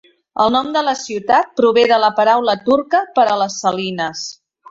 [0.43, 4.27] El nom de la ciutat prové de la paraula turca per a les salines.